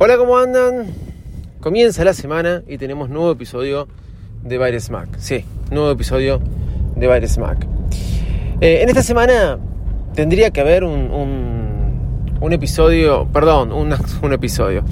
Hola, 0.00 0.16
¿cómo 0.16 0.38
andan? 0.38 0.86
Comienza 1.58 2.04
la 2.04 2.12
semana 2.12 2.62
y 2.68 2.78
tenemos 2.78 3.10
nuevo 3.10 3.32
episodio 3.32 3.88
de 4.44 4.56
Virus 4.56 4.90
Mac. 4.90 5.08
Sí, 5.18 5.44
nuevo 5.72 5.90
episodio 5.90 6.40
de 6.94 7.12
Virus 7.12 7.36
Mac. 7.38 7.66
Eh, 8.60 8.78
en 8.82 8.88
esta 8.90 9.02
semana 9.02 9.58
tendría 10.14 10.52
que 10.52 10.60
haber 10.60 10.84
un, 10.84 11.10
un, 12.40 12.52
episodio, 12.52 13.26
perdón, 13.32 13.72
un 14.22 14.32
episodio, 14.32 14.84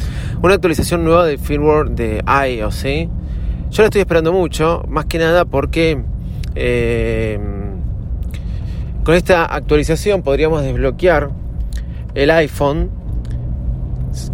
una 0.42 0.54
actualización 0.54 1.04
nueva 1.04 1.24
de 1.24 1.38
firmware 1.38 1.90
de 1.90 2.24
iOS. 2.26 2.82
Yo 2.82 3.82
la 3.82 3.84
estoy 3.84 4.00
esperando 4.00 4.32
mucho, 4.32 4.82
más 4.88 5.04
que 5.04 5.20
nada 5.20 5.44
porque 5.44 6.02
eh, 6.56 7.38
con 9.04 9.14
esta 9.14 9.44
actualización 9.44 10.22
podríamos 10.22 10.64
desbloquear 10.64 11.30
el 12.16 12.28
iPhone 12.32 12.95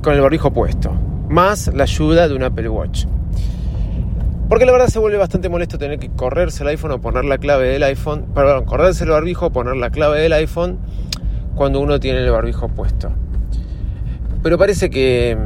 con 0.03 0.15
el 0.15 0.21
barbijo 0.21 0.53
puesto, 0.53 0.93
más 1.29 1.73
la 1.75 1.85
ayuda 1.85 2.29
de 2.29 2.35
un 2.35 2.43
Apple 2.43 2.69
Watch. 2.69 3.07
Porque 4.49 4.67
la 4.67 4.73
verdad 4.73 4.89
se 4.89 4.99
vuelve 4.99 5.17
bastante 5.17 5.49
molesto 5.49 5.79
tener 5.79 5.99
que 5.99 6.11
correrse 6.11 6.63
el 6.63 6.69
iPhone 6.69 6.91
o 6.93 7.01
poner 7.01 7.25
la 7.25 7.39
clave 7.39 7.69
del 7.69 7.83
iPhone, 7.85 8.27
perdón, 8.35 8.65
correrse 8.65 9.05
el 9.05 9.11
barbijo 9.11 9.47
o 9.47 9.51
poner 9.51 9.77
la 9.77 9.91
clave 9.91 10.21
del 10.21 10.33
iPhone 10.35 10.79
cuando 11.55 11.81
uno 11.81 11.99
tiene 12.01 12.21
el 12.23 12.31
barbijo 12.31 12.69
puesto. 12.69 13.13
Pero 14.43 14.59
parece 14.59 14.91
que, 14.91 15.37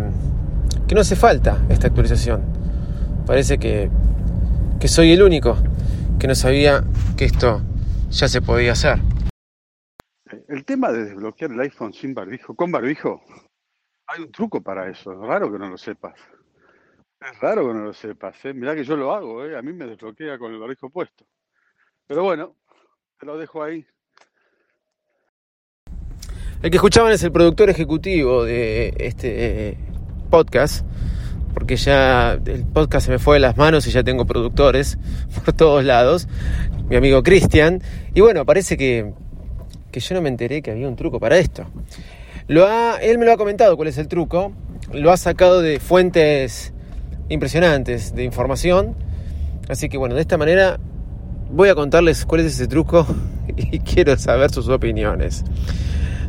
que 0.88 0.94
no 0.94 1.02
hace 1.02 1.14
falta 1.14 1.64
esta 1.68 1.86
actualización. 1.86 2.42
Parece 3.26 3.58
que, 3.58 3.90
que 4.80 4.88
soy 4.88 5.12
el 5.12 5.22
único 5.22 5.56
que 6.18 6.26
no 6.26 6.34
sabía 6.34 6.82
que 7.16 7.26
esto 7.26 7.62
ya 8.10 8.28
se 8.28 8.40
podía 8.40 8.72
hacer. 8.72 8.98
El 10.48 10.64
tema 10.64 10.90
de 10.90 11.04
desbloquear 11.04 11.52
el 11.52 11.60
iPhone 11.60 11.92
sin 11.92 12.14
barbijo, 12.14 12.56
con 12.56 12.72
barbijo, 12.72 13.20
hay 14.06 14.22
un 14.22 14.30
truco 14.30 14.60
para 14.60 14.88
eso, 14.88 15.12
es 15.12 15.18
raro 15.18 15.50
que 15.50 15.58
no 15.58 15.68
lo 15.68 15.78
sepas. 15.78 16.14
Es 17.20 17.40
raro 17.40 17.66
que 17.66 17.74
no 17.74 17.84
lo 17.84 17.92
sepas, 17.92 18.44
¿eh? 18.44 18.52
Mirá 18.52 18.74
que 18.74 18.84
yo 18.84 18.96
lo 18.96 19.12
hago, 19.14 19.44
¿eh? 19.44 19.56
A 19.56 19.62
mí 19.62 19.72
me 19.72 19.86
desbloquea 19.86 20.38
con 20.38 20.52
el 20.52 20.58
barbijo 20.58 20.90
puesto. 20.90 21.24
Pero 22.06 22.22
bueno, 22.22 22.54
te 23.18 23.26
lo 23.26 23.36
dejo 23.38 23.62
ahí. 23.62 23.84
El 26.62 26.70
que 26.70 26.76
escuchaban 26.76 27.12
es 27.12 27.22
el 27.22 27.32
productor 27.32 27.68
ejecutivo 27.70 28.44
de 28.44 28.94
este 28.98 29.76
podcast, 30.30 30.86
porque 31.54 31.76
ya 31.76 32.32
el 32.32 32.66
podcast 32.66 33.06
se 33.06 33.12
me 33.12 33.18
fue 33.18 33.36
de 33.36 33.40
las 33.40 33.56
manos 33.56 33.86
y 33.86 33.90
ya 33.90 34.02
tengo 34.04 34.26
productores 34.26 34.98
por 35.44 35.54
todos 35.54 35.84
lados, 35.84 36.28
mi 36.88 36.96
amigo 36.96 37.22
Cristian, 37.22 37.82
y 38.14 38.20
bueno, 38.20 38.44
parece 38.44 38.76
que, 38.76 39.12
que 39.90 40.00
yo 40.00 40.14
no 40.14 40.22
me 40.22 40.28
enteré 40.28 40.62
que 40.62 40.70
había 40.70 40.88
un 40.88 40.96
truco 40.96 41.18
para 41.18 41.38
esto. 41.38 41.66
Lo 42.48 42.64
ha, 42.66 42.98
él 42.98 43.18
me 43.18 43.26
lo 43.26 43.32
ha 43.32 43.36
comentado 43.36 43.76
cuál 43.76 43.88
es 43.88 43.98
el 43.98 44.06
truco, 44.06 44.52
lo 44.92 45.10
ha 45.10 45.16
sacado 45.16 45.60
de 45.60 45.80
fuentes 45.80 46.72
impresionantes 47.28 48.14
de 48.14 48.22
información, 48.22 48.94
así 49.68 49.88
que 49.88 49.98
bueno, 49.98 50.14
de 50.14 50.20
esta 50.20 50.38
manera 50.38 50.78
voy 51.50 51.70
a 51.70 51.74
contarles 51.74 52.24
cuál 52.24 52.42
es 52.42 52.52
ese 52.52 52.68
truco 52.68 53.04
y 53.56 53.80
quiero 53.80 54.16
saber 54.16 54.50
sus 54.50 54.68
opiniones. 54.68 55.42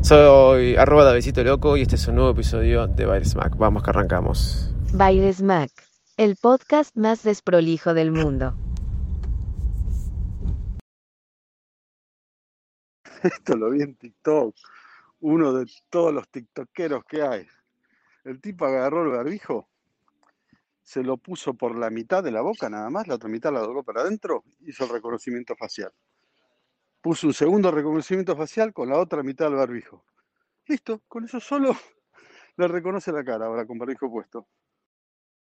Soy 0.02 0.76
arroba 0.76 1.04
Davecito 1.04 1.44
Loco 1.44 1.78
y 1.78 1.84
este 1.84 1.98
es 1.98 2.08
un 2.08 2.16
nuevo 2.16 2.32
episodio 2.32 2.88
de 2.88 3.06
Baires 3.06 3.36
Mac. 3.36 3.56
Vamos 3.56 3.84
que 3.84 3.92
arrancamos. 3.92 4.74
Baires 4.94 5.44
Mac, 5.44 5.70
el 6.18 6.36
podcast 6.36 6.98
más 6.98 7.22
desprolijo 7.22 7.94
del 7.94 8.12
mundo. 8.12 8.56
Esto 13.24 13.56
lo 13.56 13.70
vi 13.70 13.84
en 13.84 13.96
TikTok 13.96 14.56
uno 15.20 15.54
de 15.54 15.66
todos 15.90 16.14
los 16.14 16.30
tiktokeros 16.30 17.04
que 17.06 17.22
hay. 17.22 17.48
El 18.24 18.42
tipo 18.42 18.66
agarró 18.66 19.04
el 19.04 19.12
barbijo, 19.12 19.70
se 20.88 21.04
lo 21.04 21.18
puso 21.18 21.54
por 21.54 21.78
la 21.78 21.90
mitad 21.90 22.24
de 22.24 22.32
la 22.32 22.42
boca 22.42 22.70
nada 22.70 22.90
más, 22.90 23.08
la 23.08 23.16
otra 23.16 23.28
mitad 23.28 23.52
la 23.52 23.60
dobló 23.60 23.84
para 23.84 24.02
adentro, 24.02 24.46
hizo 24.62 24.86
el 24.86 24.90
reconocimiento 24.90 25.54
facial. 25.58 25.92
Puso 27.02 27.28
un 27.28 27.34
segundo 27.34 27.72
reconocimiento 27.72 28.38
facial 28.38 28.74
con 28.74 28.88
la 28.90 28.98
otra 28.98 29.22
mitad 29.22 29.48
del 29.48 29.56
barbijo. 29.56 30.06
Listo, 30.66 31.02
con 31.08 31.26
eso 31.26 31.42
solo 31.42 31.76
le 32.58 32.68
reconoce 32.70 33.12
la 33.12 33.24
cara 33.24 33.48
ahora 33.48 33.66
con 33.66 33.78
barbijo 33.78 34.10
puesto. 34.10 34.48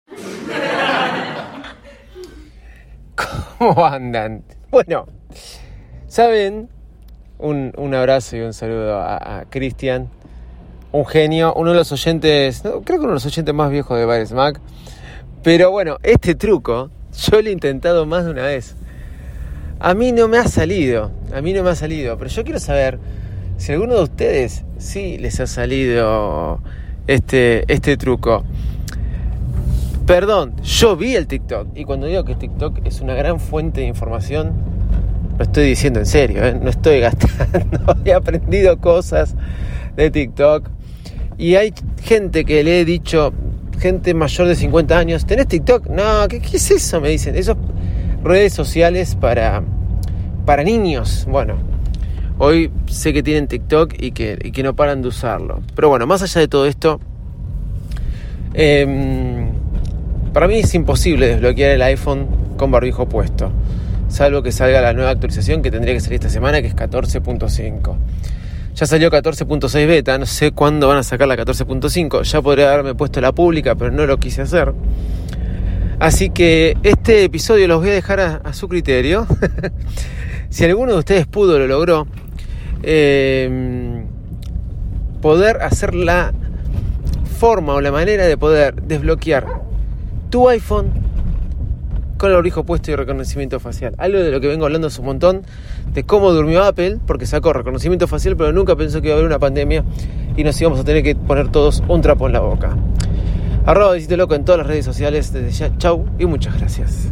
¿Cómo 3.57 3.85
andan? 3.85 4.45
Bueno, 4.69 5.07
¿saben 6.07 6.69
un, 7.43 7.93
abrazo 7.93 8.37
y 8.37 8.41
un 8.41 8.53
saludo 8.53 8.99
a, 8.99 9.43
Cristian, 9.49 10.07
un 10.91 11.05
genio, 11.05 11.53
uno 11.55 11.71
de 11.71 11.75
los 11.75 11.91
oyentes, 11.91 12.61
creo 12.61 12.81
que 12.83 12.99
uno 12.99 13.09
de 13.09 13.13
los 13.13 13.25
oyentes 13.25 13.53
más 13.53 13.69
viejos 13.69 13.97
de 13.97 14.05
Bares 14.05 14.31
Mac. 14.31 14.59
Pero 15.43 15.71
bueno, 15.71 15.97
este 16.03 16.35
truco 16.35 16.89
yo 17.17 17.41
lo 17.41 17.49
he 17.49 17.51
intentado 17.51 18.05
más 18.05 18.25
de 18.25 18.31
una 18.31 18.43
vez. 18.43 18.75
A 19.79 19.93
mí 19.93 20.13
no 20.13 20.27
me 20.27 20.37
ha 20.37 20.47
salido, 20.47 21.11
a 21.33 21.41
mí 21.41 21.51
no 21.51 21.63
me 21.63 21.71
ha 21.71 21.75
salido, 21.75 22.17
pero 22.17 22.29
yo 22.29 22.43
quiero 22.43 22.59
saber 22.59 22.97
si 23.57 23.71
a 23.71 23.75
alguno 23.75 23.95
de 23.95 24.03
ustedes 24.03 24.63
sí 24.77 25.17
les 25.17 25.39
ha 25.41 25.47
salido 25.47 26.61
este, 27.07 27.65
este 27.71 27.97
truco. 27.97 28.45
Perdón, 30.07 30.55
yo 30.63 30.95
vi 30.95 31.15
el 31.15 31.27
TikTok 31.27 31.75
y 31.75 31.83
cuando 31.83 32.07
digo 32.07 32.23
que 32.23 32.35
TikTok 32.35 32.85
es 32.85 33.01
una 33.01 33.15
gran 33.15 33.39
fuente 33.39 33.81
de 33.81 33.87
información, 33.87 34.53
estoy 35.43 35.65
diciendo 35.65 35.99
en 35.99 36.05
serio, 36.05 36.43
¿eh? 36.43 36.57
no 36.59 36.69
estoy 36.69 36.99
gastando. 37.01 37.95
He 38.05 38.13
aprendido 38.13 38.77
cosas 38.77 39.35
de 39.95 40.11
TikTok. 40.11 40.69
Y 41.37 41.55
hay 41.55 41.73
gente 42.01 42.45
que 42.45 42.63
le 42.63 42.81
he 42.81 42.85
dicho, 42.85 43.33
gente 43.79 44.13
mayor 44.13 44.47
de 44.47 44.55
50 44.55 44.97
años, 44.97 45.25
¿tenés 45.25 45.47
TikTok? 45.47 45.87
No, 45.87 46.27
¿qué, 46.27 46.37
es 46.37 46.71
eso? 46.71 47.01
Me 47.01 47.09
dicen. 47.09 47.35
Esos 47.35 47.57
redes 48.23 48.53
sociales 48.53 49.15
para, 49.15 49.63
para 50.45 50.63
niños. 50.63 51.25
Bueno, 51.29 51.55
hoy 52.37 52.71
sé 52.87 53.13
que 53.13 53.23
tienen 53.23 53.47
TikTok 53.47 53.95
y 53.99 54.11
que, 54.11 54.37
y 54.43 54.51
que 54.51 54.63
no 54.63 54.75
paran 54.75 55.01
de 55.01 55.09
usarlo. 55.09 55.61
Pero 55.75 55.89
bueno, 55.89 56.07
más 56.07 56.21
allá 56.21 56.41
de 56.41 56.47
todo 56.47 56.65
esto, 56.65 56.99
em, 58.53 59.49
para 60.31 60.47
mí 60.47 60.59
es 60.59 60.73
imposible 60.73 61.27
desbloquear 61.27 61.71
el 61.71 61.81
iPhone 61.81 62.27
con 62.57 62.71
barbijo 62.71 63.07
puesto 63.07 63.51
salvo 64.13 64.43
que 64.43 64.51
salga 64.51 64.79
la 64.79 64.93
nueva 64.93 65.09
actualización 65.09 65.63
que 65.63 65.71
tendría 65.71 65.95
que 65.95 65.99
salir 65.99 66.15
esta 66.15 66.29
semana, 66.29 66.61
que 66.61 66.67
es 66.67 66.75
14.5. 66.75 67.97
Ya 68.75 68.85
salió 68.85 69.09
14.6 69.09 69.87
beta, 69.87 70.17
no 70.19 70.27
sé 70.27 70.51
cuándo 70.51 70.87
van 70.87 70.97
a 70.97 71.03
sacar 71.03 71.27
la 71.27 71.35
14.5. 71.35 72.21
Ya 72.21 72.41
podría 72.41 72.71
haberme 72.71 72.93
puesto 72.93 73.19
la 73.21 73.31
pública, 73.31 73.73
pero 73.73 73.89
no 73.91 74.05
lo 74.05 74.17
quise 74.17 74.43
hacer. 74.43 74.71
Así 75.99 76.29
que 76.29 76.77
este 76.83 77.23
episodio 77.23 77.67
los 77.67 77.79
voy 77.79 77.89
a 77.89 77.93
dejar 77.93 78.19
a, 78.19 78.53
su 78.53 78.67
criterio. 78.67 79.25
si 80.49 80.63
alguno 80.63 80.93
de 80.93 80.99
ustedes 80.99 81.25
pudo, 81.25 81.57
lo 81.57 81.65
logró, 81.65 82.07
em, 82.83 84.05
poder 85.21 85.57
hacer 85.63 85.95
la 85.95 86.33
forma 87.39 87.73
o 87.73 87.81
la 87.81 87.91
manera 87.91 88.27
de 88.27 88.37
poder 88.37 88.75
desbloquear 88.75 89.47
tu 90.29 90.49
iPhone 90.49 91.02
con 92.23 92.31
el 92.31 92.37
orijo 92.37 92.63
puesto 92.63 92.89
y 92.89 92.95
reconocimiento 92.95 93.59
facial. 93.59 93.95
Algo 93.97 94.17
de 94.17 94.31
lo 94.31 94.39
que 94.39 94.47
vengo 94.47 94.63
hablando 94.63 94.87
hace 94.87 95.01
un 95.01 95.07
montón, 95.07 95.41
de 95.91 96.05
cómo 96.05 96.31
durmió 96.31 96.63
Apple, 96.63 96.99
porque 97.05 97.25
sacó 97.25 97.51
reconocimiento 97.51 98.07
facial, 98.07 98.37
pero 98.37 98.53
nunca 98.53 98.77
pensó 98.77 99.01
que 99.01 99.09
iba 99.09 99.15
a 99.15 99.17
haber 99.17 99.27
una 99.27 99.39
pandemia 99.39 99.83
y 100.37 100.45
nos 100.45 100.61
íbamos 100.61 100.79
a 100.79 100.85
tener 100.85 101.03
que 101.03 101.15
poner 101.15 101.49
todos 101.49 101.83
un 101.85 101.99
trapo 102.01 102.27
en 102.27 102.31
la 102.31 102.39
boca. 102.39 102.77
Arroba 103.65 103.91
Visito 103.95 104.15
Loco 104.15 104.35
en 104.35 104.45
todas 104.45 104.59
las 104.59 104.67
redes 104.67 104.85
sociales. 104.85 105.33
Desde 105.33 105.51
ya, 105.51 105.77
chau 105.77 106.05
y 106.17 106.25
muchas 106.25 106.57
gracias. 106.57 107.11